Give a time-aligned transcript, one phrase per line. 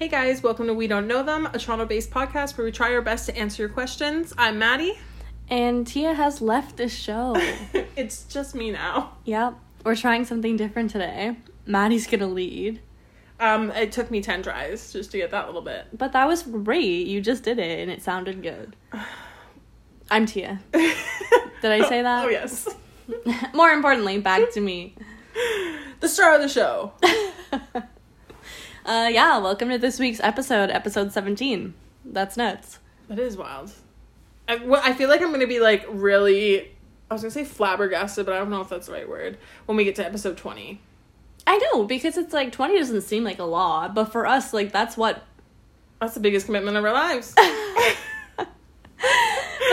[0.00, 2.94] Hey guys, welcome to We Don't Know Them, a Toronto based podcast where we try
[2.94, 4.32] our best to answer your questions.
[4.38, 4.98] I'm Maddie.
[5.50, 7.34] And Tia has left the show.
[7.96, 9.18] it's just me now.
[9.26, 9.56] yep.
[9.84, 11.36] We're trying something different today.
[11.66, 12.80] Maddie's gonna lead.
[13.40, 15.88] Um, it took me 10 tries just to get that little bit.
[15.92, 17.06] But that was great.
[17.06, 18.76] You just did it and it sounded good.
[20.10, 20.62] I'm Tia.
[20.72, 22.24] Did I say that?
[22.24, 22.66] Oh, yes.
[23.54, 24.94] More importantly, back to me.
[26.00, 26.94] The star of the show.
[28.90, 31.74] Uh yeah, welcome to this week's episode, episode 17.
[32.06, 32.80] That's nuts.
[33.06, 33.70] That is wild.
[34.48, 36.72] I, well, I feel like I'm going to be like really,
[37.08, 39.38] I was going to say flabbergasted, but I don't know if that's the right word,
[39.66, 40.80] when we get to episode 20.
[41.46, 44.72] I know, because it's like 20 doesn't seem like a lot, but for us, like
[44.72, 45.22] that's what
[46.00, 47.32] That's the biggest commitment of our lives.
[47.36, 48.48] but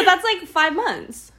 [0.06, 1.32] that's like five months.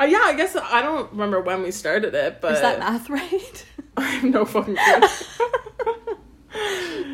[0.00, 3.08] Uh, yeah, I guess I don't remember when we started it, but Is that math
[3.08, 3.66] right?
[3.96, 5.08] I have no fucking clue.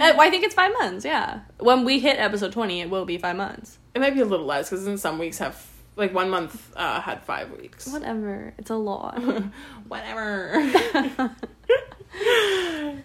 [0.01, 1.41] Uh, I think it's five months, yeah.
[1.59, 3.79] When we hit episode 20, it will be five months.
[3.95, 5.65] it might be a little less because in some weeks have
[5.97, 7.89] like one month uh, had five weeks.
[7.89, 8.55] Whatever.
[8.59, 9.19] It's a lot.
[9.89, 10.61] Whatever.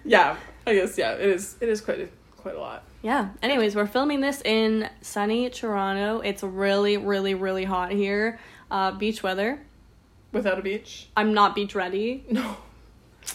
[0.05, 1.13] yeah, I guess yeah.
[1.13, 1.55] It is.
[1.61, 2.83] It is quite a, quite a lot.
[3.01, 3.29] yeah.
[3.41, 6.19] Anyways, we're filming this in sunny Toronto.
[6.19, 8.39] It's really, really, really hot here.
[8.69, 9.59] Uh, beach weather.
[10.31, 12.25] Without a beach, I'm not beach ready.
[12.29, 12.57] no.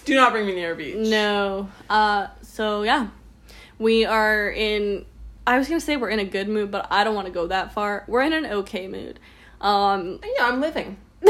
[0.04, 0.97] Do not bring me near a beach.
[1.08, 1.69] No.
[1.88, 3.08] Uh, so yeah,
[3.78, 5.04] we are in.
[5.46, 7.46] I was gonna say we're in a good mood, but I don't want to go
[7.46, 8.04] that far.
[8.06, 9.18] We're in an okay mood.
[9.60, 10.98] Um, Yeah, I'm living.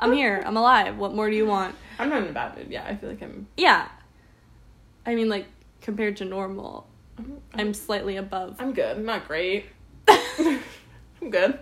[0.00, 0.42] I'm here.
[0.44, 0.96] I'm alive.
[0.96, 1.74] What more do you want?
[1.98, 2.68] I'm not in a bad mood.
[2.70, 3.46] Yeah, I feel like I'm.
[3.56, 3.88] Yeah.
[5.06, 5.46] I mean, like
[5.80, 6.86] compared to normal,
[7.18, 8.56] I'm, I'm slightly above.
[8.58, 8.96] I'm good.
[8.96, 9.66] I'm not great.
[10.08, 11.58] I'm good.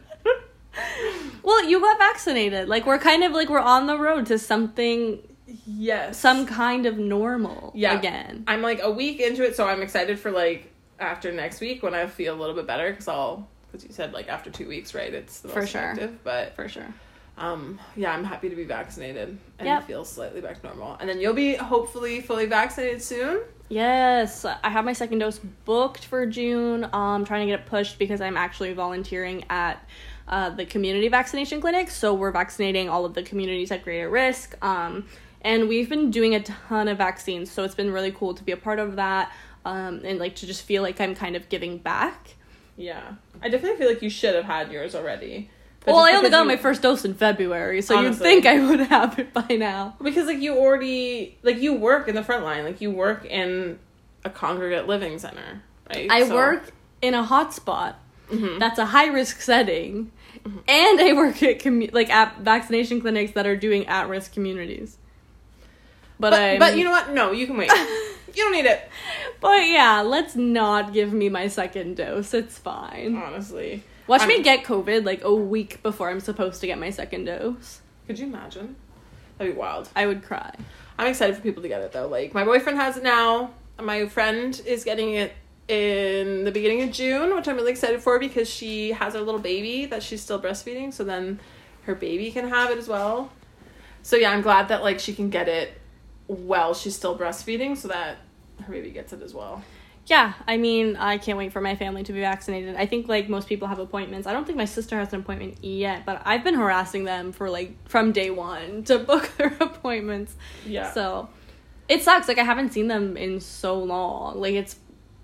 [1.43, 2.69] Well, you got vaccinated.
[2.69, 5.19] Like we're kind of like we're on the road to something,
[5.67, 6.19] Yes.
[6.19, 7.99] some kind of normal Yeah.
[7.99, 8.45] again.
[8.47, 11.95] I'm like a week into it, so I'm excited for like after next week when
[11.95, 14.95] I feel a little bit better because I'll because you said like after two weeks,
[14.95, 15.13] right?
[15.15, 15.83] It's the For most sure.
[15.83, 16.93] effective, but For sure.
[17.39, 19.85] um yeah, I'm happy to be vaccinated and Yep.
[19.87, 23.41] feel slightly back to normal, and then you'll be hopefully fully vaccinated soon.
[23.69, 26.89] Yes, I have my second dose booked for June.
[26.93, 29.89] Um, trying to get it pushed because I'm actually volunteering at
[30.27, 31.89] uh, the community vaccination clinic.
[31.89, 34.57] So we're vaccinating all of the communities at greater risk.
[34.61, 35.07] Um,
[35.43, 38.53] and we've been doing a ton of vaccines, so it's been really cool to be
[38.53, 39.33] a part of that.
[39.65, 42.37] Um, and like to just feel like I'm kind of giving back.
[42.79, 45.51] Yeah, I definitely feel like you should have had yours already.
[45.85, 48.59] But well, I only got you- my first dose in February, so you'd think I
[48.59, 49.97] would have it by now.
[50.03, 53.79] because like you already like you work in the front line, like you work in
[54.25, 56.11] a congregate living center, right?
[56.11, 56.71] I So- work
[57.03, 57.95] in a hotspot
[58.31, 58.59] Mhm.
[58.61, 60.11] that's a high risk setting,
[60.45, 60.59] Mm-hmm.
[60.69, 64.97] and I work at commu- like at vaccination clinics that are doing at risk communities.
[66.21, 67.11] But But, I, but you know what?
[67.11, 67.71] No, you can wait.
[68.35, 68.89] you don't need it.
[69.41, 72.35] but yeah, let's not give me my second dose.
[72.35, 73.17] It's fine.
[73.17, 76.91] Honestly, Watch I'm- me get COVID like a week before I'm supposed to get my
[76.91, 77.81] second dose.
[78.07, 78.77] Could you imagine?
[79.39, 79.89] That'd be wild.
[79.97, 80.55] I would cry.
[80.99, 82.07] I'm excited for people to get it though.
[82.07, 83.53] Like my boyfriend has it now.
[83.81, 85.33] My friend is getting it
[85.69, 89.41] in the beginning of June, which I'm really excited for because she has a little
[89.41, 90.93] baby that she's still breastfeeding.
[90.93, 91.41] So then
[91.85, 93.31] her baby can have it as well.
[94.03, 95.80] So yeah, I'm glad that like she can get it
[96.31, 98.19] while she's still breastfeeding, so that
[98.65, 99.63] her baby gets it as well.
[100.07, 102.75] Yeah, I mean, I can't wait for my family to be vaccinated.
[102.75, 104.27] I think like most people have appointments.
[104.27, 107.49] I don't think my sister has an appointment yet, but I've been harassing them for
[107.51, 110.35] like from day one to book their appointments.
[110.67, 110.91] Yeah.
[110.93, 111.29] So
[111.89, 112.27] it sucks.
[112.29, 114.41] Like I haven't seen them in so long.
[114.41, 114.77] Like it's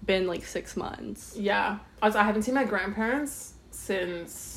[0.05, 1.35] been like six months.
[1.37, 1.79] yeah.
[2.03, 4.56] I haven't seen my grandparents since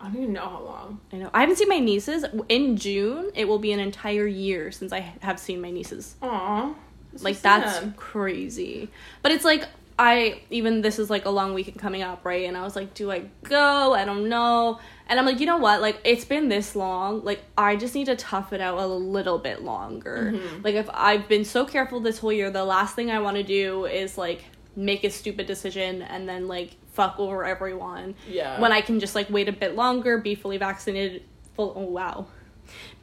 [0.00, 1.00] I don't even know how long.
[1.12, 1.30] I know.
[1.32, 3.30] I haven't seen my nieces in June.
[3.34, 6.16] It will be an entire year since I have seen my nieces.
[6.22, 6.74] Aw.
[7.16, 7.96] so like that's sad.
[7.96, 8.88] crazy
[9.22, 9.64] but it's like
[9.98, 12.92] i even this is like a long weekend coming up right and i was like
[12.92, 16.50] do i go i don't know and i'm like you know what like it's been
[16.50, 20.60] this long like i just need to tough it out a little bit longer Mm-hmm.
[20.62, 23.42] like if i've been so careful this whole year the last thing i want to
[23.42, 24.44] do is like
[24.76, 28.58] make a stupid decision and then like fuck over everyone Yeah.
[28.60, 31.22] when i can just like wait a bit longer be fully vaccinated
[31.54, 32.26] full oh wow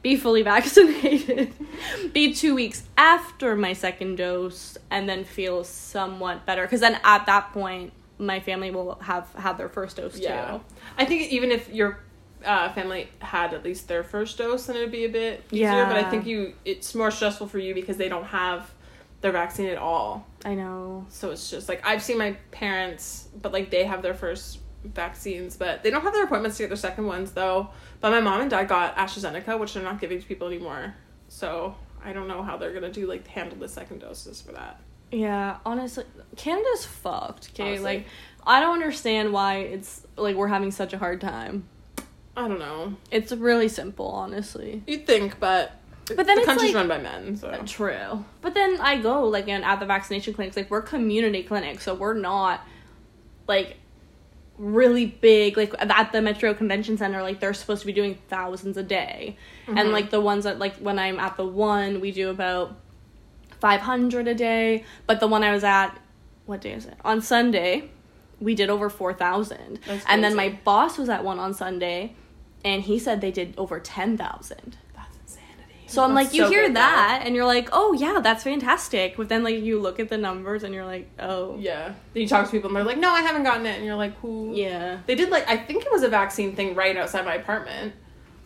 [0.02, 1.54] be fully vaccinated,
[2.12, 6.60] be two weeks after my second dose, and then feel somewhat better.
[6.64, 10.50] Because then at that point, my family will have had their first dose Yeah.
[10.58, 10.60] too.
[10.98, 12.00] I think even if your
[12.44, 15.86] uh, family had at least their first dose, then it'd be a bit easier.
[15.86, 18.70] But I think you it's more stressful for you because they don't have
[19.24, 20.26] their vaccine at all.
[20.44, 21.06] I know.
[21.08, 25.56] So it's just like I've seen my parents, but like they have their first vaccines,
[25.56, 27.70] but they don't have their appointments to get their second ones though.
[28.02, 30.94] But my mom and dad got AstraZeneca, which they're not giving to people anymore.
[31.28, 31.74] So
[32.04, 34.78] I don't know how they're gonna do like handle the second doses for that.
[35.10, 36.04] Yeah, honestly,
[36.36, 37.48] Canada's fucked.
[37.54, 37.82] Okay, Honestly.
[37.84, 38.06] like
[38.46, 41.66] I don't understand why it's like we're having such a hard time.
[42.36, 42.96] I don't know.
[43.10, 44.82] It's really simple, honestly.
[44.86, 45.72] You'd think, but
[46.06, 48.24] But then the it's country's like- run by men, so True.
[48.42, 52.14] But then I go like at the vaccination clinics, like we're community clinics, so we're
[52.14, 52.66] not
[53.46, 53.76] like
[54.56, 58.76] really big like at the Metro Convention Center like they're supposed to be doing thousands
[58.76, 59.36] a day.
[59.66, 59.78] Mm-hmm.
[59.78, 62.76] And like the ones that like when I'm at the one, we do about
[63.60, 65.98] 500 a day, but the one I was at
[66.46, 66.96] what day is it?
[67.04, 67.90] On Sunday,
[68.40, 69.80] we did over 4,000.
[70.06, 72.14] And then my boss was at one on Sunday
[72.64, 74.76] and he said they did over 10,000.
[75.94, 79.16] So I'm That's like, you hear that, and you're like, oh yeah, that's fantastic.
[79.16, 81.56] But then like you look at the numbers, and you're like, oh.
[81.58, 81.94] Yeah.
[82.12, 83.94] Then you talk to people and they're like, "No, I haven't gotten it," and you're
[83.96, 87.24] like, "Who?" yeah, They did like I think it was a vaccine thing right outside
[87.24, 87.94] my apartment.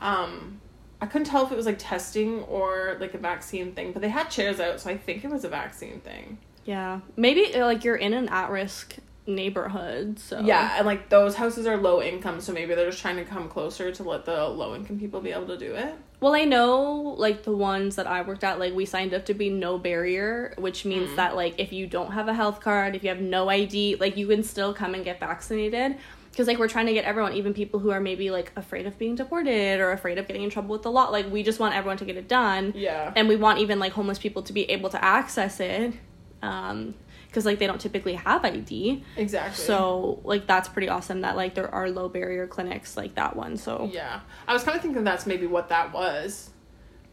[0.01, 0.61] Um,
[1.01, 4.09] I couldn't tell if it was like testing or like a vaccine thing, but they
[4.09, 6.39] had chairs out, so I think it was a vaccine thing.
[6.65, 7.01] yeah.
[7.17, 8.97] Maybe uh, like you're in an at risk
[9.29, 13.17] neighborhood, so Yeah, and like those houses are low income, so maybe they're just trying
[13.17, 15.95] to come closer to let the low income people be able to do it.
[16.21, 19.35] Well, I know like the ones that I worked at, like we signed up to
[19.35, 23.05] be no barrier, which means that like if you don't have a health card, if
[23.05, 25.97] you have no ID, like you can still come and get vaccinated.
[26.31, 28.99] Because like we're trying to get everyone, even people who are maybe like afraid of
[28.99, 31.75] being deported or afraid of getting in trouble with the law, like we just want
[31.75, 32.73] everyone to get it done.
[32.77, 33.13] Yeah.
[33.15, 35.95] and we want even like homeless people to be able to access it
[36.43, 36.95] um
[37.39, 39.65] because like they don't typically have id Exactly.
[39.65, 43.57] so like that's pretty awesome that like there are low barrier clinics like that one
[43.57, 44.21] so Yeah.
[44.49, 46.51] I was kind of thinking that's maybe what that was.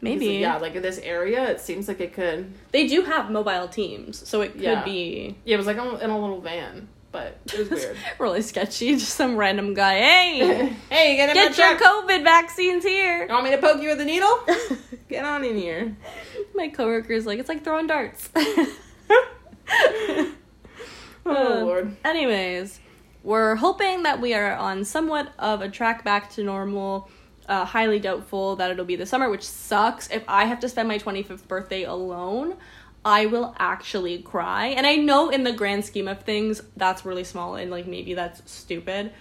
[0.00, 2.52] maybe Because, Yeah, like in this area, it seems like it could.
[2.72, 4.82] they do have mobile teams so it could Yeah.
[4.84, 7.96] be Yeah, it was like in a little van, but it was weird.
[8.18, 11.80] really sketchy just some random guy hey hey, get get your truck.
[12.08, 14.40] covid vaccines here You want me to poke you with a needle?
[15.08, 15.96] get on in here.
[16.56, 18.28] my coworker's like it's like throwing darts
[21.28, 21.96] Oh Uh, lord.
[22.04, 22.78] Anyways,
[23.24, 27.10] we're hoping that we are on somewhat of a track back to normal.
[27.48, 30.08] Uh, highly doubtful that it'll be the summer, which sucks.
[30.10, 32.56] If I have to spend my 25th birthday alone,
[33.04, 34.66] I will actually cry.
[34.66, 38.14] And I know in the grand scheme of things, that's really small and like maybe
[38.14, 39.12] that's stupid.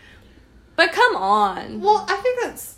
[0.75, 1.81] But come on.
[1.81, 2.77] Well, I think that's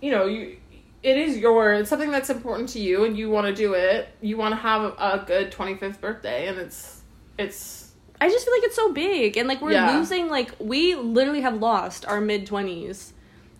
[0.00, 0.56] you know, you
[1.02, 4.08] it is your it's something that's important to you and you want to do it.
[4.20, 7.01] You want to have a good 25th birthday and it's
[7.42, 9.96] it's I just feel like it's so big and like we're Yeah.
[9.98, 13.12] losing like we literally have lost our mid 20s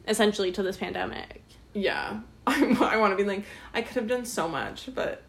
[0.09, 1.43] essentially to this pandemic.
[1.75, 2.21] yeah.
[2.47, 5.23] I, I want to be like I could have done so much, but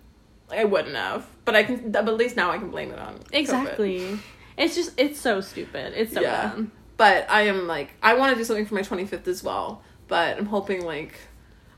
[0.51, 1.27] I wouldn't have.
[1.45, 3.33] But I can but at least now I can blame it on COVID.
[3.33, 4.19] Exactly.
[4.57, 5.93] It's just it's so stupid.
[5.95, 6.49] It's so Yeah.
[6.53, 6.71] dumb.
[6.97, 10.37] But I am like I want to do something for my 25th as well, but
[10.37, 11.13] I'm hoping like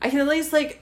[0.00, 0.80] I can at least like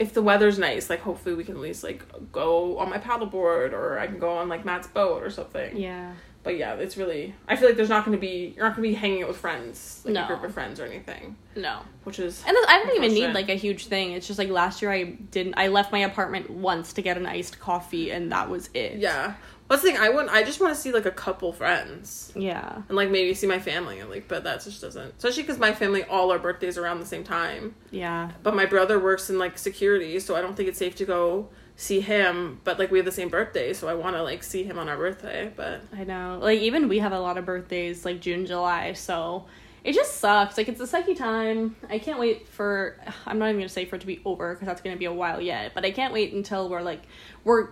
[0.00, 2.02] if the weather's nice, like hopefully we can at least like
[2.32, 5.76] go on my paddleboard or I can go on like Matt's boat or something.
[5.76, 6.14] Yeah.
[6.42, 8.88] But yeah, it's really I feel like there's not going to be you're not going
[8.88, 10.24] to be hanging out with friends, like No.
[10.24, 11.80] a group of friends or anything, No.
[12.04, 14.12] which is And I don't even need like a huge thing.
[14.12, 17.26] It's just like last year I didn't I left my apartment once to get an
[17.26, 18.94] iced coffee and that was it.
[18.98, 19.34] yeah.
[19.70, 20.00] What's the thing?
[20.00, 22.82] I want I just want to see like a couple friends Yeah.
[22.88, 25.72] and like maybe see my family and like but that just doesn't especially because my
[25.72, 27.76] family all our birthdays around the same time.
[27.92, 28.32] Yeah.
[28.42, 31.50] But my brother works in like security, so I don't think it's safe to go
[31.76, 32.60] see him.
[32.64, 34.88] But like we have the same birthday, so I want to like see him on
[34.88, 35.52] our birthday.
[35.54, 36.40] But I know.
[36.42, 39.46] Like even we have a lot of birthdays like June, July, so
[39.84, 40.58] it just sucks.
[40.58, 41.76] Like it's a sucky time.
[41.88, 44.66] I can't wait for I'm not even to say for it to be over cuz
[44.66, 47.02] that's going to be a while yet, but I can't wait until we're like
[47.44, 47.68] we're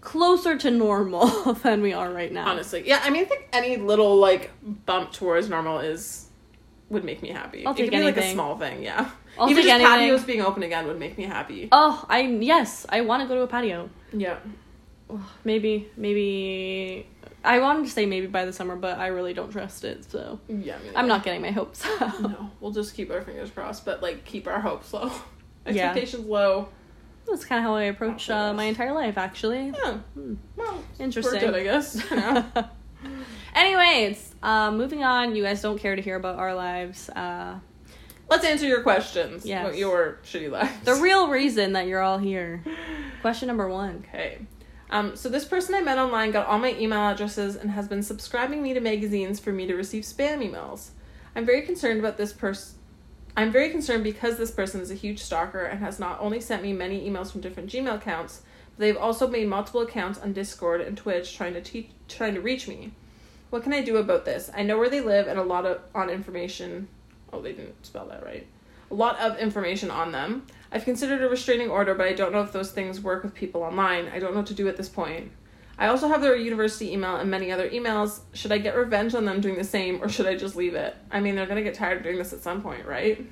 [0.00, 1.26] closer to normal
[1.62, 2.48] than we are right now.
[2.48, 6.26] honestly, yeah, I mean, I think any little like bump towards normal is
[6.88, 7.64] would make me happy.
[7.66, 9.10] I'll it could be like a small thing, yeah.
[9.38, 9.92] I'll Even just anything.
[9.98, 11.68] patios being open again would make me happy.
[11.70, 13.88] Oh, I yes, I want to go to a patio.
[14.12, 14.36] yeah.
[15.44, 17.06] Maybe, maybe.
[17.42, 20.04] I wanted to say maybe by the summer, but I really don't trust it.
[20.10, 21.84] So Yeah, I'm not getting my hopes.
[22.00, 22.20] up.
[22.20, 25.10] No, we'll just keep our fingers crossed, but like keep our hopes low,
[25.66, 25.88] Yeah.
[25.90, 26.68] expectations low.
[27.30, 29.72] That's kind of how I approach uh, my entire life, actually.
[29.76, 29.98] Yeah.
[30.56, 31.34] Well, Interesting.
[31.34, 32.02] We're good, I guess.
[33.54, 35.34] Anyways, uh, moving on.
[35.34, 37.08] You guys don't care to hear about our lives.
[37.10, 37.58] Uh,
[38.28, 39.44] Let's answer your questions.
[39.44, 39.64] Yes.
[39.66, 40.70] About your shitty lives.
[40.84, 42.62] the real reason that you're all here.
[43.22, 44.04] Question number one.
[44.08, 44.38] Okay.
[44.90, 48.02] Um, so this person I met online got all my email addresses and has been
[48.02, 50.90] subscribing me to magazines for me to receive spam emails.
[51.34, 52.76] I'm very concerned about this person.
[53.36, 56.62] I'm very concerned because this person is a huge stalker and has not only sent
[56.62, 58.42] me many emails from different Gmail accounts,
[58.76, 62.40] but they've also made multiple accounts on Discord and Twitch trying to teach, trying to
[62.40, 62.92] reach me.
[63.50, 64.50] What can I do about this?
[64.54, 66.88] I know where they live and a lot of on information.
[67.32, 68.46] Oh, they didn't spell that right.
[68.90, 70.46] A lot of information on them.
[70.72, 73.62] I've considered a restraining order, but I don't know if those things work with people
[73.62, 74.08] online.
[74.08, 75.30] I don't know what to do at this point.
[75.80, 78.20] I also have their university email and many other emails.
[78.34, 80.94] Should I get revenge on them doing the same or should I just leave it?
[81.10, 83.26] I mean, they're going to get tired of doing this at some point, right?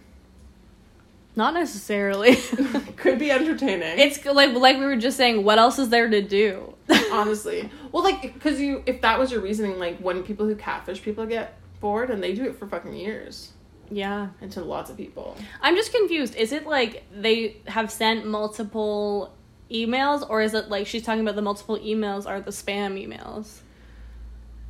[1.36, 2.36] Not necessarily.
[2.96, 3.98] Could be entertaining.
[3.98, 5.44] it's like like we were just saying.
[5.44, 6.74] What else is there to do?
[7.12, 7.70] honestly.
[7.92, 11.26] Well, like, because you, if that was your reasoning, like, when people who catfish people
[11.26, 13.52] get bored and they do it for fucking years
[13.90, 14.28] yeah.
[14.40, 15.36] and to lots of people.
[15.62, 16.34] I'm just confused.
[16.34, 19.34] Is it like they have sent multiple
[19.70, 23.60] emails, or is it like she's talking about the multiple emails are the spam emails?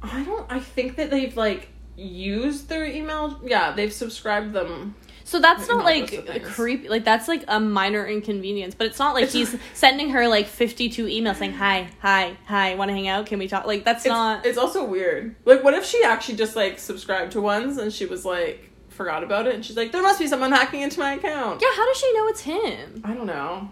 [0.02, 3.40] I don't, I think that they've, like, used their email.
[3.44, 4.94] Yeah, they've subscribed them.
[5.24, 6.88] So that's not not like creepy.
[6.88, 10.46] Like that's like a minor inconvenience, but it's not like It's- he's sending her like
[10.46, 13.26] 52 emails saying hi, hi, hi, want to hang out?
[13.26, 13.66] Can we talk?
[13.66, 14.46] Like that's It's, not.
[14.46, 15.36] it's also weird.
[15.44, 19.22] Like, what if she actually just, like, subscribed to ones and she was, like, forgot
[19.22, 21.60] about it and she's like, there must be someone hacking into my account.
[21.60, 23.02] yeah, how does she know it's him?
[23.04, 23.68] I don't know.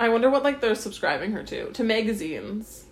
[0.00, 1.72] I wonder what, like, they're subscribing her to.
[1.72, 2.84] To magazines.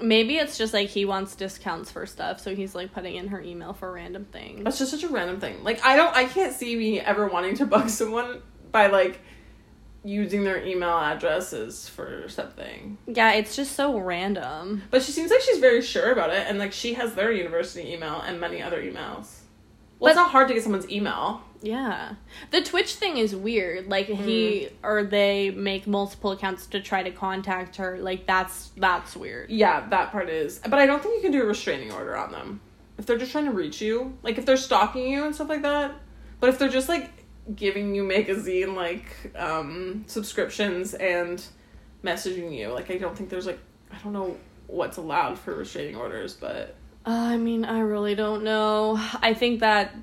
[0.00, 3.40] Maybe it's just like he wants discounts for stuff, so he's like putting in her
[3.40, 4.64] email for random things.
[4.64, 5.62] That's just such a random thing.
[5.62, 9.20] Like I don't I can't see me ever wanting to bug someone by like
[10.02, 12.98] using their email addresses for something.
[13.06, 14.82] Yeah, it's just so random.
[14.90, 17.92] But she seems like she's very sure about it and like she has their university
[17.92, 19.40] email and many other emails.
[19.98, 21.42] Well, it's not hard to get someone's email.
[21.64, 22.14] Yeah.
[22.50, 23.88] The Twitch thing is weird.
[23.88, 27.98] Like he or they make multiple accounts to try to contact her.
[27.98, 29.50] Like that's that's weird.
[29.50, 30.58] Yeah, that part is.
[30.58, 32.60] But I don't think you can do a restraining order on them.
[32.98, 35.62] If they're just trying to reach you, like if they're stalking you and stuff like
[35.62, 35.94] that.
[36.38, 37.10] But if they're just like
[37.54, 41.42] giving you magazine like um subscriptions and
[42.04, 45.96] messaging you, like I don't think there's like I don't know what's allowed for restraining
[45.96, 48.98] orders, but Uh, I mean, I really don't know.
[49.20, 49.94] I think that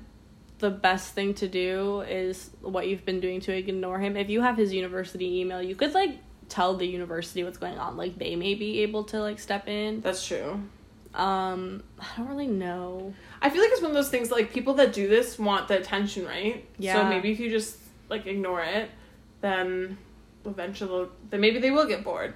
[0.62, 4.16] the best thing to do is what you've been doing to ignore him.
[4.16, 6.12] If you have his university email, you could like
[6.48, 7.96] tell the university what's going on.
[7.96, 10.00] Like they may be able to like step in.
[10.00, 10.62] that's true.
[11.14, 13.12] Um, I don't really know.
[13.42, 15.76] I feel like it's one of those things like people that do this want the
[15.78, 16.64] attention, right?
[16.78, 16.94] Yeah.
[16.94, 17.76] So maybe if you just
[18.08, 18.88] like ignore it,
[19.40, 19.98] then
[20.46, 22.34] eventually then maybe they will get bored.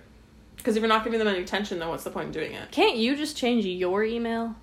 [0.57, 2.73] Because if you're not giving them any attention, then what's the point in doing it?
[2.73, 4.57] Can't you just change your email?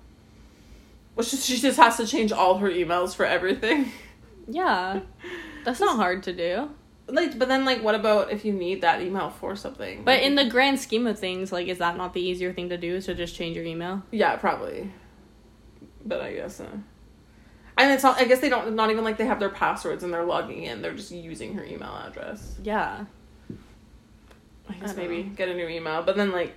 [1.16, 3.92] Well, she, she just has to change all her emails for everything.
[4.48, 5.00] Yeah,
[5.64, 6.70] that's not hard to do.
[7.06, 10.04] Like, but then like, what about if you need that email for something?
[10.04, 12.78] But in the grand scheme of things, like, is that not the easier thing to
[12.78, 12.96] do?
[12.96, 14.02] Is to just change your email?
[14.10, 14.90] yeah, probably.
[16.04, 16.60] But I guess.
[16.60, 16.66] Uh,
[17.76, 18.20] and it's not.
[18.20, 18.74] I guess they don't.
[18.74, 20.80] Not even like they have their passwords and they're logging in.
[20.82, 22.56] They're just using her email address.
[22.62, 23.04] Yeah.
[24.68, 25.30] I guess I maybe know.
[25.34, 26.02] get a new email.
[26.02, 26.54] But then like,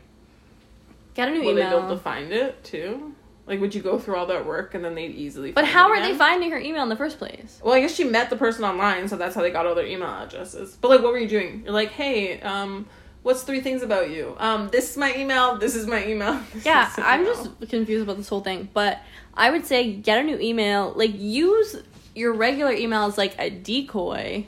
[1.14, 3.14] Get a new will they be able to find it too?
[3.48, 5.54] Like, would you go through all that work and then they'd easily?
[5.54, 7.62] But how are they finding her email in the first place?
[7.64, 9.88] Well, I guess she met the person online, so that's how they got all their
[9.88, 10.78] email addresses.
[10.80, 11.62] But like, what were you doing?
[11.64, 12.88] You're like, hey, um,
[13.24, 14.36] what's three things about you?
[14.38, 15.58] Um, this is my email.
[15.58, 16.42] This is my email.
[16.66, 17.36] Yeah, I'm email.
[17.36, 18.68] just confused about this whole thing.
[18.74, 19.00] But
[19.34, 20.92] I would say get a new email.
[20.94, 21.78] Like use
[22.16, 24.48] your regular email as like a decoy,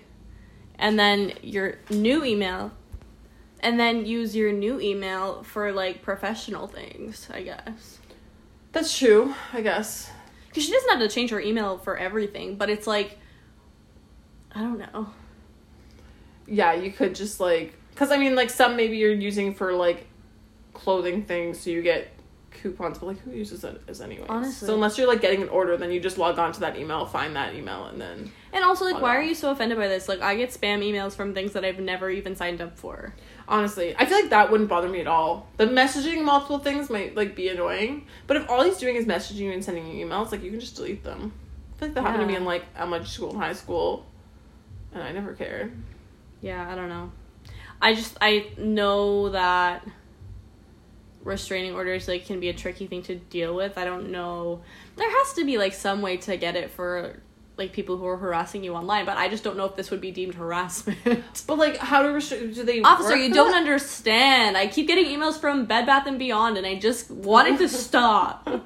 [0.78, 2.74] and then your new email,
[3.62, 7.30] and then use your new email for like professional things.
[7.34, 7.99] I guess
[8.72, 9.34] That's true.
[9.54, 10.10] I guess.
[10.48, 12.56] because she doesn't have to change her email for everything.
[12.56, 13.18] But it's like
[14.54, 15.10] I don't know.
[16.48, 20.08] Yeah, you could just like, cause I mean, like some maybe you're using for like
[20.74, 22.12] clothing things, so you get
[22.62, 22.98] coupons.
[23.00, 24.28] But like, who uses it as anyways?
[24.30, 24.68] Honestly.
[24.68, 27.06] So unless you're like getting an order, then you just log on to that email,
[27.06, 29.20] find that email, and then And also, like, why no.
[29.20, 30.08] are you so offended by this?
[30.08, 33.14] Like, I get spam emails from things that I've never even signed up for.
[33.48, 35.48] honestly, I feel like that wouldn't bother me at all.
[35.58, 39.38] The messaging multiple things might like be annoying, but if all he's doing is messaging
[39.38, 41.34] you and sending you emails, like you can just delete them.
[41.76, 44.06] I feel like that happened to me in like elementary school and high school,
[44.94, 45.72] and I never cared.
[46.42, 47.12] Yeah, I don't know.
[47.82, 49.88] I just I know that
[51.24, 53.78] restraining orders like can be a tricky thing to deal with.
[53.78, 54.62] I don't know.
[54.96, 57.22] There has to be like some way to get it for
[57.58, 60.02] like people who are harassing you online, but I just don't know if this would
[60.02, 61.24] be deemed harassment.
[61.46, 62.56] But like, how to restrict?
[62.56, 63.58] Do they Officer, you don't that?
[63.58, 64.56] understand.
[64.58, 68.50] I keep getting emails from Bed Bath and Beyond and I just wanted to stop.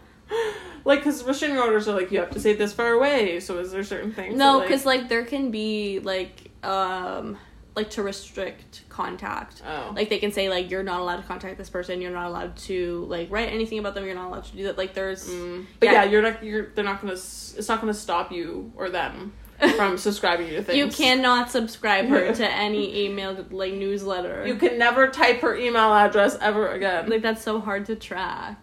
[0.85, 3.39] Like, because restraining orders are like you have to stay this far away.
[3.39, 4.35] So is there certain things?
[4.35, 7.37] No, because like there can be like um
[7.75, 9.61] like to restrict contact.
[9.67, 12.27] oh, Like they can say like you're not allowed to contact this person, you're not
[12.27, 14.77] allowed to like write anything about them, you're not allowed to do that.
[14.77, 15.65] Like there's Mm.
[15.79, 15.93] But yeah.
[16.03, 16.03] Yeah.
[16.11, 16.43] you're not.
[16.43, 16.67] You're.
[16.75, 17.13] They're not gonna.
[17.13, 19.33] It's not gonna stop you or them
[19.75, 20.77] from subscribing to things.
[20.77, 24.45] you cannot subscribe her to any email like newsletter.
[24.47, 27.09] You can never type her email address ever again.
[27.09, 28.59] like that's so hard to track.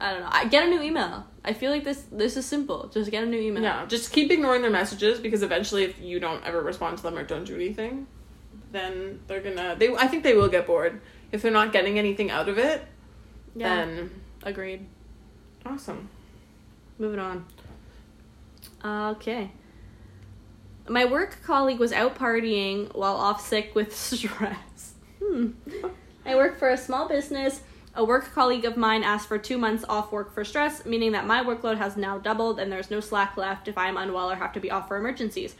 [0.00, 0.28] I don't know.
[0.30, 1.26] I get a new email.
[1.44, 2.88] I feel like this this is simple.
[2.92, 3.62] Just get a new email.
[3.62, 7.16] Yeah, just keep ignoring their messages because eventually, if you don't ever respond to them
[7.18, 8.06] or don't do anything,
[8.72, 9.76] then they're gonna.
[9.78, 11.00] They, I think they will get bored
[11.32, 12.84] if they're not getting anything out of it.
[13.54, 13.74] Yeah.
[13.74, 14.10] then
[14.42, 14.86] Agreed.
[15.66, 16.08] awesome.
[16.98, 17.46] Moving on.
[18.84, 19.50] Okay.
[20.88, 24.94] My work colleague was out partying while off sick with stress.
[25.22, 25.50] Hmm.
[26.24, 27.60] I work for a small business.
[27.94, 31.26] A work colleague of mine asked for two months off work for stress, meaning that
[31.26, 34.36] my workload has now doubled and there's no slack left if I am unwell or
[34.36, 35.56] have to be off for emergencies.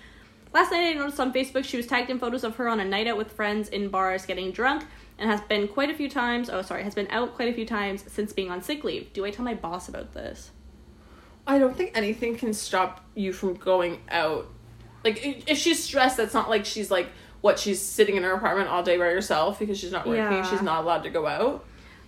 [0.52, 2.85] Last night I noticed on Facebook she was tagged in photos of her on a
[2.85, 4.85] night out with friends in bars getting drunk
[5.19, 7.66] and has been quite a few times, oh sorry, has been out quite a few
[7.66, 9.12] times since being on sick leave.
[9.12, 10.50] Do I tell my boss about this?
[11.47, 14.49] I don't think anything can stop you from going out.
[15.04, 17.09] Like if she's stressed, that's not like she's like
[17.40, 20.23] what she's sitting in her apartment all day by herself because she's not working.
[20.23, 20.50] Yeah.
[20.50, 21.64] She's not allowed to go out.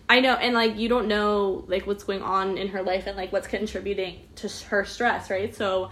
[0.08, 3.16] I know, and like you don't know like what's going on in her life and
[3.16, 5.54] like what's contributing to her stress, right?
[5.54, 5.90] So,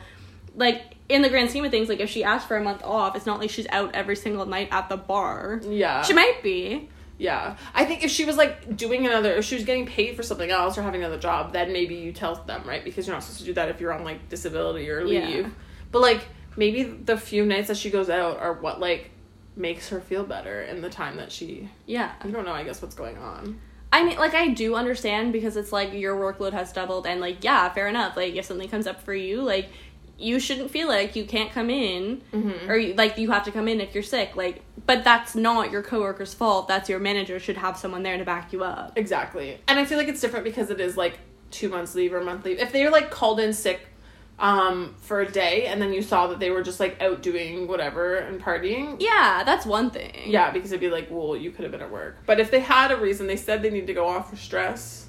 [0.54, 3.16] like in the grand scheme of things, like if she asked for a month off,
[3.16, 5.60] it's not like she's out every single night at the bar.
[5.64, 6.02] Yeah.
[6.02, 6.88] She might be.
[7.18, 7.56] Yeah.
[7.74, 10.50] I think if she was like doing another, if she was getting paid for something
[10.50, 12.82] else or having another job, then maybe you tell them, right?
[12.82, 15.46] Because you're not supposed to do that if you're on like disability or leave.
[15.46, 15.50] Yeah.
[15.92, 16.26] But like
[16.56, 19.10] maybe the few nights that she goes out are what like
[19.56, 21.68] makes her feel better in the time that she.
[21.86, 22.12] Yeah.
[22.20, 22.52] I don't know.
[22.52, 23.60] I guess what's going on.
[23.92, 27.42] I mean, like I do understand because it's like your workload has doubled, and like
[27.42, 28.16] yeah, fair enough.
[28.16, 29.68] Like if something comes up for you, like
[30.20, 32.22] you shouldn't feel like you can't come in
[32.68, 34.36] or you, like you have to come in if you're sick.
[34.36, 36.68] Like, but that's not your coworker's fault.
[36.68, 38.92] That's your manager should have someone there to back you up.
[38.96, 39.58] Exactly.
[39.66, 41.18] And I feel like it's different because it is like
[41.50, 42.58] two months leave or month leave.
[42.58, 43.80] If they're like called in sick
[44.38, 47.66] um for a day and then you saw that they were just like out doing
[47.66, 48.96] whatever and partying.
[48.98, 50.12] Yeah, that's one thing.
[50.26, 52.18] Yeah, because it'd be like, well, you could have been at work.
[52.26, 55.06] But if they had a reason, they said they need to go off for stress.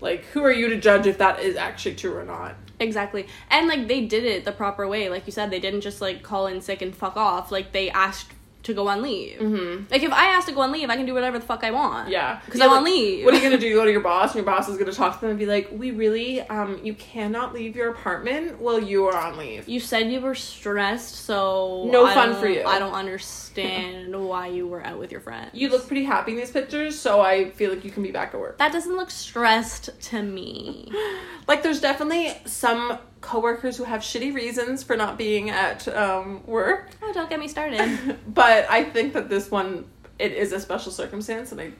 [0.00, 2.56] Like, who are you to judge if that is actually true or not?
[2.80, 3.26] Exactly.
[3.50, 5.08] And like they did it the proper way.
[5.08, 7.52] Like you said, they didn't just like call in sick and fuck off.
[7.52, 8.32] Like they asked
[8.64, 9.38] to go on leave.
[9.38, 9.84] Mm-hmm.
[9.90, 11.70] Like if I ask to go on leave, I can do whatever the fuck I
[11.70, 12.08] want.
[12.10, 13.24] Yeah, Because I'm on like, leave.
[13.24, 13.66] What are you gonna do?
[13.68, 15.46] You go to your boss, and your boss is gonna talk to them and be
[15.46, 19.80] like, "We really, um, you cannot leave your apartment while you are on leave." You
[19.80, 22.64] said you were stressed, so No I fun for you.
[22.64, 25.50] I don't understand why you were out with your friends.
[25.52, 28.34] You look pretty happy in these pictures, so I feel like you can be back
[28.34, 28.58] at work.
[28.58, 30.90] that doesn't look stressed to me.
[31.46, 36.90] Like, there's definitely some coworkers who have shitty reasons for not being at um, work,
[37.02, 38.18] Oh, don't get me started.
[38.28, 39.86] but I think that this one
[40.18, 41.72] it is a special circumstance, and I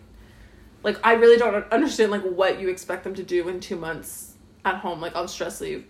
[0.83, 4.35] like I really don't understand like what you expect them to do in two months
[4.65, 5.87] at home, like on stress leave.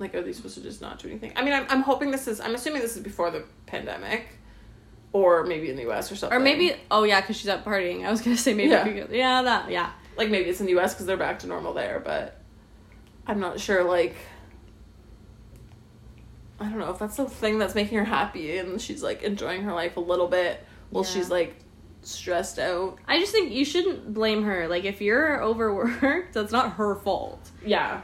[0.00, 1.32] Like, are they supposed to just not do anything?
[1.36, 2.40] I mean, I'm I'm hoping this is.
[2.40, 4.28] I'm assuming this is before the pandemic,
[5.12, 6.10] or maybe in the U.S.
[6.10, 8.04] or something, or maybe oh yeah, because she's out partying.
[8.06, 8.84] I was gonna say maybe Yeah.
[8.84, 9.90] because yeah that yeah.
[10.16, 10.94] like maybe it's in the U.S.
[10.94, 12.40] because they're back to normal there, but
[13.26, 13.82] I'm not sure.
[13.84, 14.16] Like,
[16.60, 19.62] I don't know if that's the thing that's making her happy, and she's like enjoying
[19.62, 21.10] her life a little bit while Yeah.
[21.10, 21.56] she's like
[22.02, 22.96] stressed out.
[23.06, 24.66] I just think you shouldn't blame her.
[24.68, 27.50] Like if you're overworked, that's not her fault.
[27.64, 28.00] Yeah,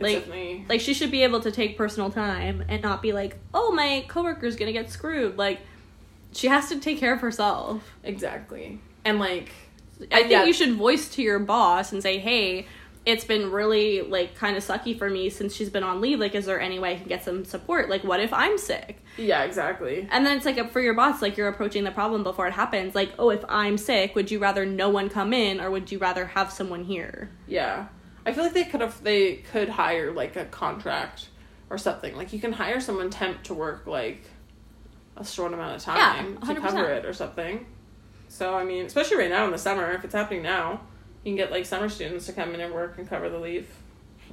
[0.00, 0.26] Like-
[0.68, 4.04] Like she should be able to take personal time and not be like, "Oh, my
[4.08, 5.60] coworker's to get screwed." Like
[6.32, 7.82] she has to take care of herself.
[8.02, 9.50] exactly, and like
[10.10, 10.44] I think Yeah.
[10.44, 12.66] you should voice to your boss and say, "Hey,
[13.04, 16.20] it's been really like kind of sucky for me since she's been on leave.
[16.20, 17.88] Like is there any way I can get some support?
[17.88, 20.08] Like what if I'm sick?" yeah, exactly.
[20.10, 22.94] And then it's like for your boss, like you're approaching the problem before it happens.
[22.94, 25.98] Like, "Oh, if I'm sick, would you rather no one come in or would you
[25.98, 27.86] rather have someone here?" Yeah,
[28.24, 31.28] I feel like they could have they could hire like a contract
[31.70, 32.14] or something.
[32.16, 34.22] Like you can hire someone temp to work like
[35.16, 37.66] a short amount of Yeah, time to cover it or something.
[38.28, 40.80] So I mean, especially right now in the summer, if it's happening now,
[41.24, 43.68] you can get like summer students to come in and work and cover the leave.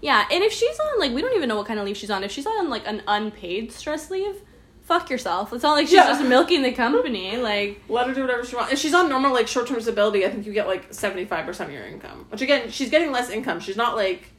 [0.01, 2.09] Yeah, and if she's on like we don't even know what kind of leave she's
[2.11, 2.23] on.
[2.23, 4.35] If she's on like an unpaid stress leave,
[4.81, 5.51] fuck yourself.
[5.53, 6.07] It's not like she's Yeah.
[6.07, 7.37] just milking the company.
[7.37, 8.71] Like Let her do whatever she wants.
[8.73, 11.45] If she's on normal like short term disability, I think you get like seventy five
[11.45, 12.25] percent of your income.
[12.29, 13.59] Which again, she's getting less income.
[13.59, 14.31] She's not like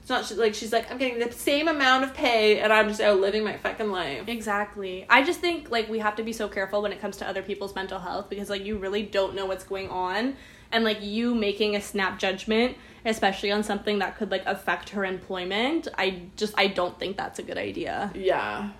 [0.00, 3.00] it's not like she's like I'm getting the same amount of pay and I'm just
[3.00, 4.26] out living my fucking life.
[4.28, 5.04] exactly.
[5.10, 7.42] I just think like we have to be so careful when it comes to other
[7.42, 10.36] people's mental health because like you really don't know what's going on
[10.72, 15.04] and like you making a snap judgment especially on something that could like affect her
[15.04, 15.88] employment.
[15.96, 18.10] I just I don't think that's a good idea.
[18.14, 18.70] Yeah,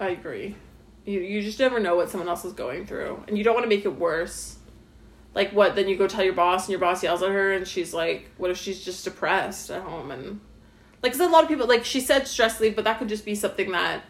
[0.00, 0.56] I agree.
[1.04, 3.64] You you just never know what someone else is going through, and you don't want
[3.64, 4.58] to make it worse.
[5.34, 5.76] Like what?
[5.76, 8.30] Then you go tell your boss, and your boss yells at her, and she's like,
[8.36, 10.40] "What if she's just depressed at home?" And
[11.02, 13.24] like, 'cause a lot of people like she said stress leave, but that could just
[13.24, 14.04] be something that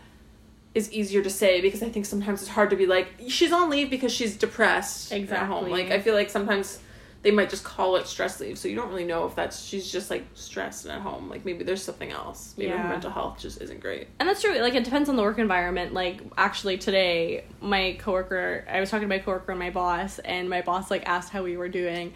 [0.75, 3.69] is easier to say because I think sometimes it's hard to be like she's on
[3.69, 5.71] leave because she's depressed at home.
[5.71, 6.81] Like I feel like sometimes
[7.23, 9.91] they might just call it stress leave, so you don't really know if that's she's
[9.91, 11.31] just like stressed and at home.
[11.31, 12.55] Like maybe there's something else.
[12.57, 14.09] Maybe her mental health just isn't great.
[14.19, 14.59] And that's true.
[14.59, 15.95] Like it depends on the work environment.
[15.95, 20.51] Like actually today, my coworker, I was talking to my coworker and my boss, and
[20.51, 22.13] my boss like asked how we were doing,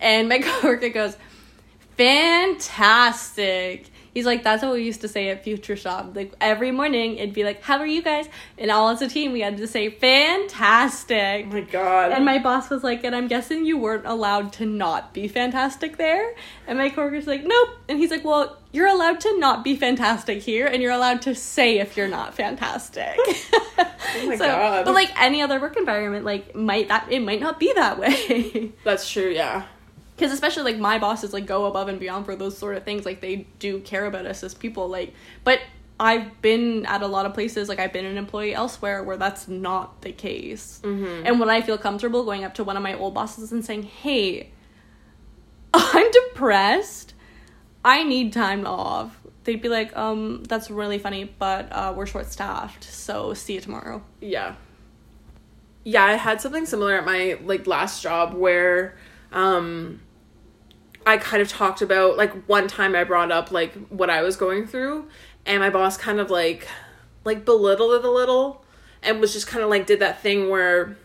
[0.00, 1.16] and my coworker goes,
[1.96, 3.86] fantastic.
[4.12, 6.14] He's like, that's what we used to say at Future Shop.
[6.14, 9.32] Like every morning, it'd be like, "How are you guys?" And all as a team,
[9.32, 12.12] we had to say, "Fantastic." Oh my god.
[12.12, 15.96] And my boss was like, and I'm guessing you weren't allowed to not be fantastic
[15.96, 16.34] there.
[16.66, 17.70] And my coworker's like, nope.
[17.88, 21.34] And he's like, well, you're allowed to not be fantastic here, and you're allowed to
[21.34, 23.14] say if you're not fantastic.
[23.18, 24.84] oh my God.
[24.84, 28.72] But like any other work environment, like might that it might not be that way.
[28.84, 29.66] That's true, yeah.
[30.20, 33.06] Because especially like my bosses like go above and beyond for those sort of things.
[33.06, 34.86] Like they do care about us as people.
[34.86, 35.60] Like, but
[35.98, 39.48] I've been at a lot of places, like I've been an employee elsewhere where that's
[39.48, 40.82] not the case.
[40.84, 41.26] Mm-hmm.
[41.26, 43.84] And when I feel comfortable going up to one of my old bosses and saying,
[43.84, 44.50] hey,
[45.74, 47.14] I'm depressed,
[47.82, 49.18] I need time off.
[49.44, 53.60] They'd be like, um, that's really funny, but uh, we're short staffed, so see you
[53.62, 54.02] tomorrow.
[54.20, 54.56] Yeah.
[55.84, 58.98] Yeah, I had something similar at my like last job where
[59.32, 60.00] um
[61.06, 64.36] I kind of talked about like one time I brought up like what I was
[64.36, 65.08] going through
[65.46, 66.68] and my boss kind of like
[67.24, 68.64] like belittled it a little
[69.02, 70.96] and was just kind of like did that thing where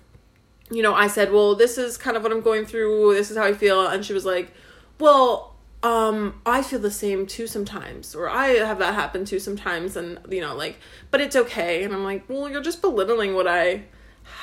[0.71, 3.13] you know, I said, "Well, this is kind of what I'm going through.
[3.13, 4.51] This is how I feel." And she was like,
[4.99, 9.95] "Well, um, I feel the same too sometimes, or I have that happen too sometimes,
[9.95, 10.79] and you know, like,
[11.11, 13.83] but it's okay." And I'm like, "Well, you're just belittling what I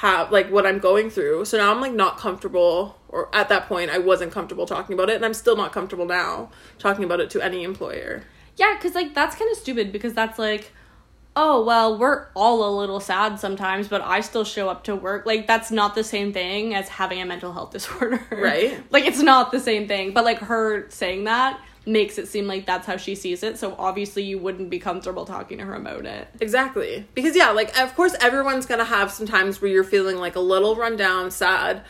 [0.00, 3.66] have, like, what I'm going through." So now I'm like not comfortable, or at that
[3.68, 7.20] point, I wasn't comfortable talking about it, and I'm still not comfortable now talking about
[7.20, 8.22] it to any employer.
[8.56, 10.72] Yeah, because like that's kind of stupid because that's like,
[11.34, 15.24] oh well, we're all a little sad sometimes, but I still show up to work.
[15.26, 18.82] Like that's not the same thing as having a mental health disorder, Right.
[18.92, 20.12] like it's not the same thing.
[20.12, 23.58] But like her saying that makes it seem like that's how she sees it.
[23.58, 26.28] So obviously you wouldn't be comfortable talking to her about it.
[26.40, 27.06] Exactly.
[27.14, 30.40] Because yeah, like of course everyone's gonna have some times where you're feeling like a
[30.40, 31.82] little run down, sad,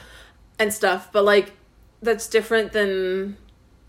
[0.58, 1.10] and stuff.
[1.12, 1.52] But like
[2.00, 3.36] that's different than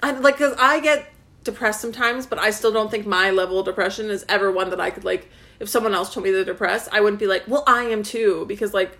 [0.02, 1.10] I like because I get
[1.44, 4.82] depressed sometimes, but I still don't think my level of depression is ever one that
[4.82, 5.30] I could like.
[5.60, 8.46] If someone else told me they're depressed, I wouldn't be like, well, I am too,
[8.48, 8.98] because like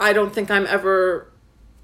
[0.00, 1.30] I don't think I'm ever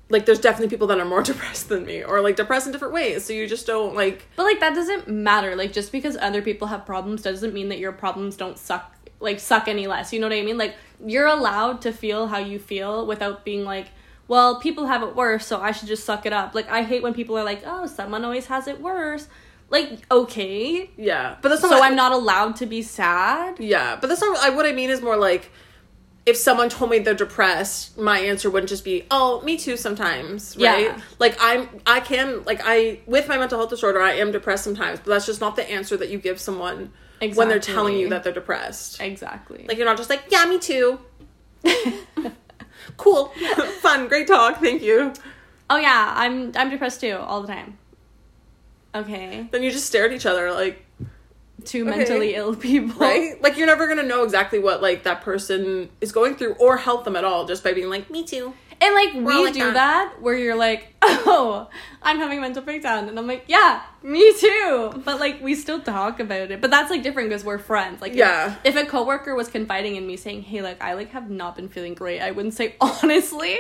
[0.09, 0.27] like.
[0.27, 3.25] There's definitely people that are more depressed than me, or like depressed in different ways.
[3.25, 4.27] So you just don't like.
[4.37, 5.57] But like that doesn't matter.
[5.57, 9.40] Like just because other people have problems doesn't mean that your problems don't suck like
[9.40, 10.12] suck any less.
[10.12, 10.59] You know what I mean?
[10.59, 13.88] Like you're allowed to feel how you feel without being like,
[14.29, 16.55] well, people have it worse, so I should just suck it up.
[16.55, 19.29] Like I hate when people are like, "Oh, someone always has it worse."
[19.71, 20.90] Like, okay.
[20.97, 21.71] Yeah, but that's not.
[21.73, 23.59] So what- I'm not allowed to be sad?
[23.59, 24.88] Yeah, but that's not I, what I mean.
[24.90, 25.51] Is more like
[26.26, 30.56] if someone told me they're depressed, my answer wouldn't just be, "Oh, me too." Sometimes,
[30.56, 30.87] right?
[30.87, 31.00] Yeah.
[31.18, 35.00] Like I'm, I can, like I, with my mental health disorder, I am depressed sometimes,
[35.00, 38.24] but that's just not the answer that you give someone when they're telling you that
[38.24, 39.00] they're depressed.
[39.00, 39.66] Exactly.
[39.68, 40.98] Like you're not just like, "Yeah, me too."
[42.96, 43.26] cool,
[43.80, 45.12] fun, great talk, thank you.
[45.70, 47.78] oh yeah, I'm I'm depressed too all the time.
[48.94, 49.48] Okay.
[49.50, 50.84] Then you just stare at each other, like,
[51.64, 51.98] Two Okay.
[51.98, 52.96] mentally ill people.
[53.00, 53.40] right?
[53.42, 57.05] Like you're never gonna know exactly what like that person is going through or help
[57.05, 59.75] them at all just by being like, "Me too." And like we like do that.
[59.75, 60.20] that.
[60.20, 61.68] where you're like, oh,
[62.03, 64.92] I'm having a mental breakdown, and I'm like, yeah, me too.
[65.05, 66.61] But like we still talk about it.
[66.61, 68.03] But that's like different because we're friends.
[68.03, 68.57] Like if- Yeah.
[68.62, 71.68] if, a coworker was confiding in me saying, hey, like I like have not been
[71.70, 73.57] feeling great, I wouldn't say honestly,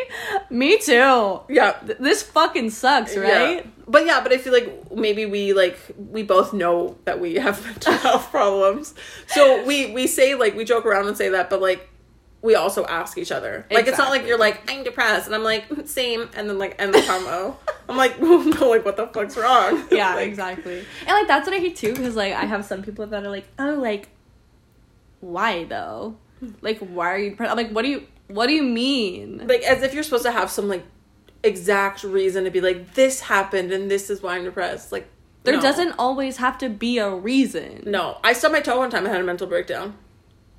[0.50, 1.40] me too.
[1.48, 3.56] Yeah, Th- This fucking sucks, right?
[3.56, 3.62] Yeah.
[3.88, 7.64] But yeah, but I feel like maybe we like we both know that we have
[7.66, 8.94] mental health problems.
[9.28, 11.88] So we we say like we joke around and say that, but like
[12.44, 13.64] we also ask each other.
[13.70, 16.58] Like it's not like you're like I'm depressed and I'm like "Mm, same and then
[16.58, 17.58] like end the combo.
[17.88, 19.82] I'm like no like what the fuck's wrong?
[19.90, 20.84] Yeah, Like, exactly.
[21.00, 23.30] And like that's what I hate too, because like I have some people that are
[23.30, 24.10] like, oh, like,
[25.20, 26.16] why though?
[26.60, 27.30] Like, why are you?
[27.30, 27.50] Depressed?
[27.50, 28.06] I'm like, what do you?
[28.28, 29.46] What do you mean?
[29.46, 30.84] Like as if you're supposed to have some like
[31.42, 34.92] exact reason to be like this happened and this is why I'm depressed.
[34.92, 35.08] Like
[35.44, 35.62] There no.
[35.62, 37.84] doesn't always have to be a reason.
[37.86, 39.06] No, I stubbed my toe one time.
[39.06, 39.96] I had a mental breakdown.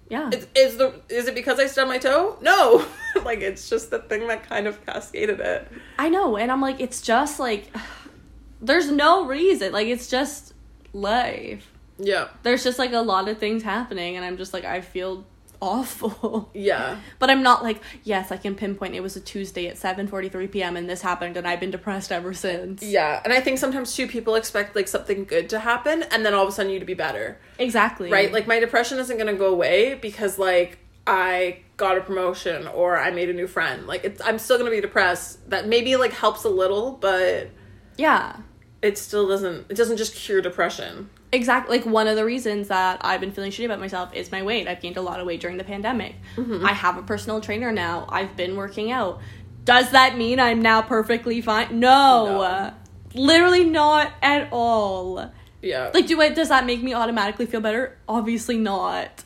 [0.09, 0.29] Yeah.
[0.29, 2.37] Is, is the is it because I stubbed my toe?
[2.41, 2.85] No,
[3.23, 5.67] like it's just the thing that kind of cascaded it.
[5.97, 7.75] I know, and I'm like, it's just like,
[8.61, 9.71] there's no reason.
[9.71, 10.53] Like, it's just
[10.93, 11.71] life.
[11.97, 15.25] Yeah, There's just like a lot of things happening, and I'm just like, I feel
[15.65, 16.49] awful.
[16.53, 20.51] yeah, But I'm not like, yes, I can pinpoint it was a Tuesday at 7:43
[20.51, 20.77] p.m.
[20.77, 22.83] and this happened, and I've been depressed ever since.
[22.83, 23.21] yeah.
[23.23, 26.43] And I think sometimes too, people expect like something good to happen, and then all
[26.43, 28.11] of a sudden you to be better, Exactly.
[28.11, 28.31] right?
[28.31, 33.11] Like my depression isn't gonna go away because like I got a promotion or I
[33.11, 33.85] made a new friend.
[33.87, 35.49] Like it's I'm still gonna be depressed.
[35.49, 37.49] That maybe like helps a little, but
[37.97, 38.37] yeah.
[38.81, 39.69] it still doesn't.
[39.69, 41.09] It doesn't just cure depression.
[41.35, 41.77] Exactly.
[41.77, 44.67] Like one of the reasons that I've been feeling shitty about myself is my weight.
[44.67, 46.15] I've gained a lot of weight during the pandemic.
[46.37, 48.05] I have a personal trainer now.
[48.09, 49.19] I've been working out.
[49.65, 51.79] Does that mean I'm now perfectly fine?
[51.79, 52.41] No.
[52.41, 52.73] No.
[53.13, 55.31] Literally not at all.
[55.61, 55.91] Yeah.
[55.93, 56.35] Like, do it?
[56.35, 57.97] Does that make me automatically feel better?
[58.07, 59.23] Obviously not.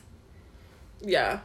[1.00, 1.40] yeah.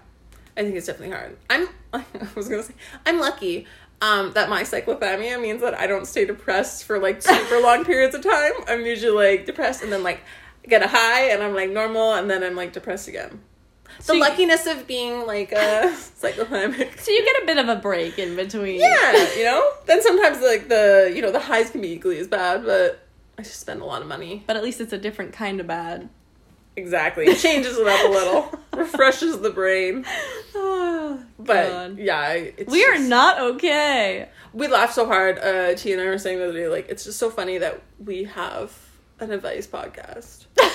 [0.58, 1.38] I think it's definitely hard.
[1.50, 2.74] I'm I was gonna say
[3.06, 3.68] I'm lucky.
[4.02, 8.16] Um, that my cyclothymia means that I don't stay depressed for like super long periods
[8.16, 8.54] of time.
[8.68, 10.22] I'm usually like depressed and then like
[10.68, 13.42] get a high and I'm like normal and then I'm like depressed again.
[14.00, 15.56] So the you- luckiness of being like a
[16.22, 17.00] cyclothymic.
[17.00, 18.80] So you get a bit of a break in between.
[18.80, 19.64] Yeah, you know.
[19.86, 23.00] Then sometimes like the you know the highs can be equally as bad, but
[23.38, 24.44] I just spend a lot of money.
[24.48, 26.10] But at least it's a different kind of bad.
[26.78, 30.06] Exactly, it changes it up a little, refreshes the brain.
[30.58, 31.98] Oh, But God.
[32.00, 34.30] yeah, it's we are not okay.
[34.54, 35.38] We laughed so hard.
[35.38, 37.82] Uh, T and I were saying the other day, like it's just so funny that
[38.04, 38.72] we have
[39.20, 40.46] an advice podcast.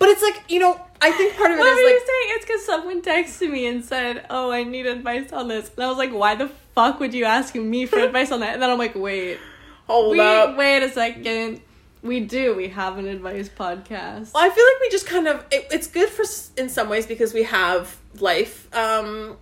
[0.00, 2.06] But it's like you know, I think part of it What is were like you
[2.06, 2.36] saying?
[2.36, 5.88] It's because someone texted me and said, "Oh, I need advice on this," and I
[5.88, 8.70] was like, "Why the fuck would you ask me for advice on that?" And then
[8.70, 9.38] I'm like, "Wait,
[9.86, 10.56] hold we up.
[10.56, 11.60] wait a second.
[12.02, 12.54] We do.
[12.56, 14.32] We have an advice podcast.
[14.32, 16.24] Well, I feel like we just kind of it, it's good for
[16.58, 19.36] in some ways because we have life um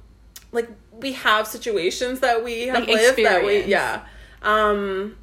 [0.51, 4.03] like we have situations that we have Like lived that we yeah
[4.43, 5.17] um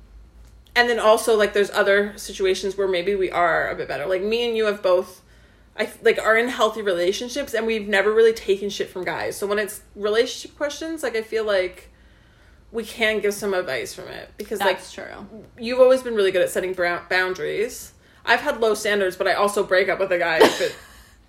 [0.75, 4.21] and then also like there's other situations where maybe we are a bit better like
[4.21, 5.21] me and you have both
[5.77, 9.47] I like are in healthy relationships and we've never really taken shit from guys so
[9.47, 11.91] when it's relationship questions like I feel like
[12.75, 15.05] we can give some advice from it because like That's true.
[15.57, 17.93] you've always been really good at setting boundaries.
[18.25, 20.75] I've had low standards, but I also break up with a guy if it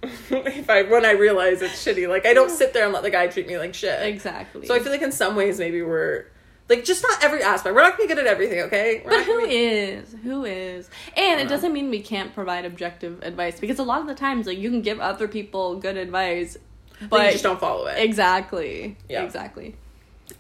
[0.31, 2.09] if I when I realize it's shitty.
[2.09, 4.03] Like I don't sit there and let the guy treat me like shit.
[4.03, 4.67] Exactly.
[4.67, 6.27] So I feel like in some ways maybe we're
[6.68, 7.74] like just not every aspect.
[7.74, 9.02] We're not gonna be good at everything, okay?
[9.05, 9.55] We're but who be...
[9.55, 10.14] is?
[10.22, 10.90] Who is?
[11.16, 11.50] And it know.
[11.50, 14.70] doesn't mean we can't provide objective advice because a lot of the times, like you
[14.70, 16.57] can give other people good advice,
[17.00, 17.98] but but you just don't follow it.
[17.98, 19.22] exactly, Yeah.
[19.22, 19.76] exactly.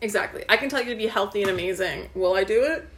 [0.00, 0.44] exactly.
[0.48, 2.08] I can tell you to be healthy and amazing.
[2.14, 2.88] Will I do it?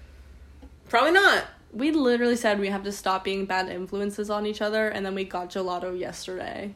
[0.88, 1.44] Probably not.
[1.72, 5.14] We literally said we have to stop being bad influences on each other, and then
[5.14, 6.74] we got gelato yesterday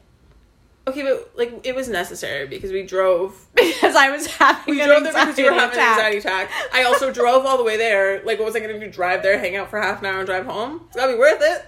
[0.85, 5.03] Okay, but like it was necessary because we drove because I was having We drove
[5.03, 5.99] there because you were having attack.
[5.99, 6.51] an anxiety attack.
[6.73, 8.21] I also drove all the way there.
[8.25, 8.91] Like, what was I going to do?
[8.91, 10.81] Drive there, hang out for half an hour, and drive home?
[10.87, 11.65] It's got to be worth it.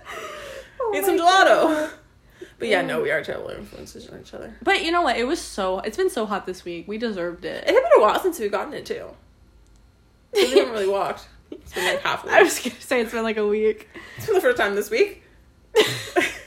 [0.82, 1.47] Oh Need some God.
[1.47, 1.91] gelato.
[2.60, 4.56] But yeah, no, we are terrible influences on each other.
[4.62, 5.17] But you know what?
[5.17, 5.80] It was so.
[5.80, 6.88] It's been so hot this week.
[6.88, 7.67] We deserved It it.
[7.67, 9.06] had been a while since we've gotten it too.
[10.34, 11.28] We haven't really walked.
[11.51, 12.39] It's been like half a I week.
[12.39, 13.88] I was gonna say it's been like a week.
[14.17, 15.23] It's been the first time this week.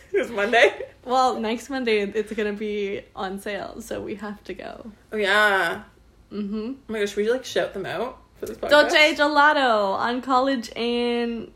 [0.12, 0.82] it was Monday.
[1.04, 4.92] Well, next Monday it's gonna be on sale, so we have to go.
[5.12, 5.82] Oh yeah.
[6.32, 6.72] Mm-hmm.
[6.88, 8.70] Oh my gosh, should we like shout them out for this podcast?
[8.70, 11.50] Dolce Gelato on College and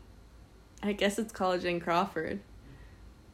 [0.81, 2.39] I guess it's College in Crawford.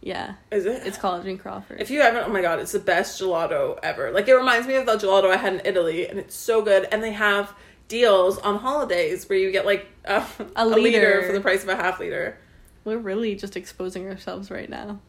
[0.02, 0.84] Yeah, Is it?
[0.86, 1.82] it's College in Crawford.
[1.82, 4.12] If you haven't, oh my god, it's the best gelato ever.
[4.12, 6.88] Like it reminds me of the gelato I had in Italy, and it's so good.
[6.92, 7.54] And they have
[7.90, 10.82] deals on holidays where you get like A a, liter.
[10.82, 11.24] liter.
[11.28, 12.38] for the price of a half liter.
[12.86, 15.00] We're really just exposing ourselves right now.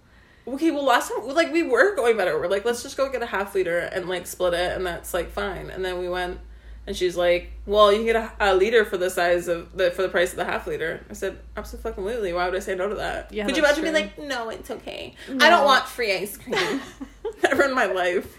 [0.55, 2.39] Okay, well last time like we were going better.
[2.39, 5.15] We're like, let's just go get a half liter and like split it, and that's
[5.15, 5.71] like fine.
[5.71, 6.41] And then we went,
[6.87, 10.03] and she's like, well, you get a, a liter for the size of the for
[10.03, 11.05] the price of the half liter.
[11.09, 12.33] I said, absolutely.
[12.33, 13.33] Why would I say no to that?
[13.33, 15.15] Yeah, Could you imagine being like, no, it's okay.
[15.29, 16.81] I don't want free ice cream.
[17.43, 18.37] Never in my life.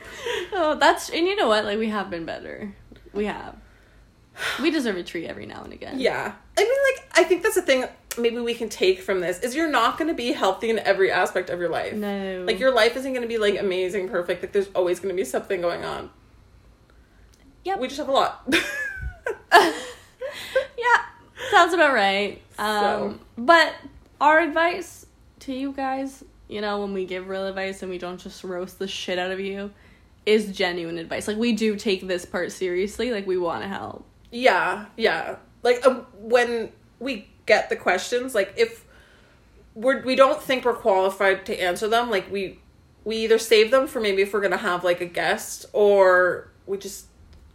[0.54, 1.66] Oh, that's and you know what?
[1.66, 2.76] Like we have been better.
[3.14, 3.56] We have.
[4.62, 6.00] We deserve a treat every now and again.
[6.00, 6.34] Yeah.
[6.58, 7.86] I mean, like, I think that's the thing
[8.18, 11.12] maybe we can take from this is you're not going to be healthy in every
[11.12, 11.94] aspect of your life.
[11.94, 12.44] No.
[12.46, 14.42] Like, your life isn't going to be, like, amazing, perfect.
[14.42, 16.10] Like, there's always going to be something going on.
[17.64, 17.80] Yep.
[17.80, 18.48] We just have a lot.
[19.54, 19.74] yeah,
[21.52, 22.42] sounds about right.
[22.58, 23.74] Um, but
[24.20, 25.06] our advice
[25.42, 28.80] to you guys, you know, when we give real advice and we don't just roast
[28.80, 29.72] the shit out of you,
[30.26, 31.28] is genuine advice.
[31.28, 33.12] Like we do take this part seriously.
[33.12, 34.06] Like we want to help.
[34.32, 35.38] yeah, yeah.
[35.64, 38.86] Like, um, when we get the questions, like, if
[39.76, 42.60] we're, we don't think we're qualified to answer them, like, we,
[43.04, 46.50] we either save them for maybe if we're going to have, like, a guest, or
[46.66, 47.08] we just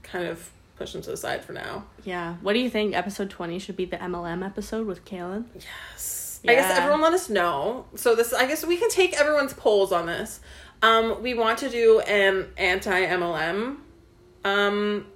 [0.03, 1.85] kind of push them to the side for now.
[2.05, 2.37] Yeah.
[2.42, 2.94] What do you think?
[2.94, 5.44] Episode twenty should be the MLM episode with Kaylin.
[5.55, 6.40] Yes.
[6.46, 7.87] I guess everyone let us know.
[7.96, 10.40] So this I guess we can take everyone's polls on this.
[10.83, 13.79] Um we want to do an anti MLM
[14.44, 15.07] um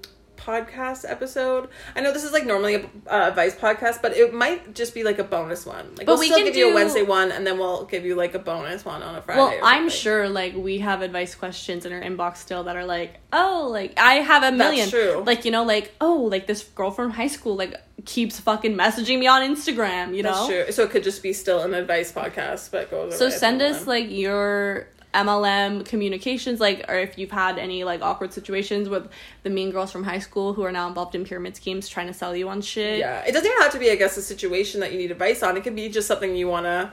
[0.45, 1.69] podcast episode.
[1.95, 2.81] I know this is like normally a
[3.13, 5.89] uh, advice podcast, but it might just be like a bonus one.
[5.97, 8.15] Like But we'll we still give you a Wednesday one and then we'll give you
[8.15, 9.41] like a bonus one on a Friday.
[9.41, 13.21] Well, I'm sure like we have advice questions in our inbox still that are like,
[13.33, 14.89] oh, like I have a million.
[14.89, 15.23] true.
[15.25, 17.75] Like you know, like oh, like this girl from high school like
[18.05, 20.17] keeps fucking messaging me on Instagram.
[20.17, 20.47] You That's know.
[20.65, 20.73] true.
[20.73, 23.89] So it could just be still an advice podcast, but goes So send us them.
[23.89, 29.09] like your MLM communications, like, or if you've had any like awkward situations with
[29.43, 32.15] the mean girls from high school who are now involved in pyramid schemes trying to
[32.15, 32.99] sell you on shit.
[32.99, 35.43] Yeah, it doesn't even have to be, I guess, a situation that you need advice
[35.43, 35.57] on.
[35.57, 36.93] It could be just something you want to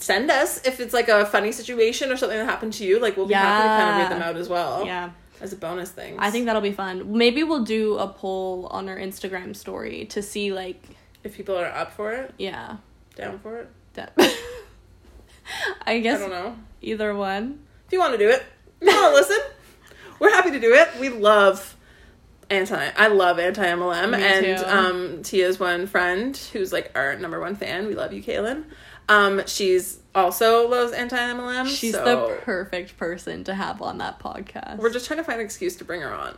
[0.00, 3.00] send us if it's like a funny situation or something that happened to you.
[3.00, 4.86] Like we'll be happy to kind of read them out as well.
[4.86, 5.10] Yeah.
[5.40, 6.16] as a bonus thing.
[6.18, 7.16] I think that'll be fun.
[7.16, 10.82] Maybe we'll do a poll on our Instagram story to see like
[11.24, 12.76] if people are up for it, yeah.
[13.14, 13.68] down for it.
[13.94, 14.12] That
[15.86, 16.56] I guess I don't know.
[16.86, 17.60] Either one.
[17.86, 18.42] If you want to do it,
[18.80, 19.38] if you want to listen,
[20.18, 20.88] we're happy to do it.
[20.98, 21.76] We love
[22.50, 22.90] anti.
[22.96, 27.86] I love anti MLM, and um, Tia's one friend who's like our number one fan.
[27.86, 28.64] We love you, Kaylin.
[29.08, 31.68] Um, she's also loves anti MLM.
[31.68, 34.78] She's so the perfect person to have on that podcast.
[34.78, 36.36] We're just trying to find an excuse to bring her on.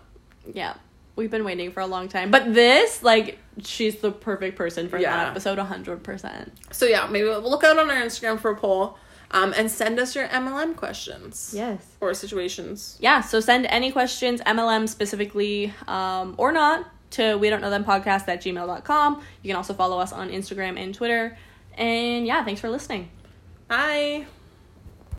[0.53, 0.75] yeah.
[1.17, 2.31] We've been waiting for a long time.
[2.31, 5.17] But this, like, she's the perfect person for Yeah.
[5.17, 6.51] that episode 100%.
[6.71, 8.97] So yeah, maybe we'll look out on our Instagram for a poll,
[9.31, 11.53] um, and send us your MLM questions.
[11.55, 11.85] Yes.
[12.01, 12.97] Or situations.
[13.01, 17.85] Yeah, so send any questions, MLM specifically, um, or not, to we don't know them
[17.85, 19.23] podcast at gmail.com.
[19.43, 21.37] You can also follow us on Instagram and Twitter.
[21.77, 23.11] And yeah, thanks for listening.
[23.69, 24.27] Bye.